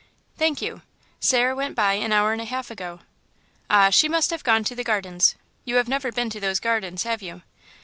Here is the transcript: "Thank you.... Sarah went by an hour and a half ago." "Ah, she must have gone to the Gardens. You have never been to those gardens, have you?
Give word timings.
"Thank 0.35 0.63
you.... 0.63 0.81
Sarah 1.19 1.55
went 1.55 1.75
by 1.75 1.93
an 1.93 2.11
hour 2.11 2.31
and 2.33 2.41
a 2.41 2.45
half 2.45 2.71
ago." 2.71 3.01
"Ah, 3.69 3.91
she 3.91 4.09
must 4.09 4.31
have 4.31 4.43
gone 4.43 4.63
to 4.63 4.73
the 4.73 4.83
Gardens. 4.83 5.35
You 5.63 5.75
have 5.75 5.87
never 5.87 6.11
been 6.11 6.31
to 6.31 6.39
those 6.39 6.59
gardens, 6.59 7.03
have 7.03 7.21
you? 7.21 7.43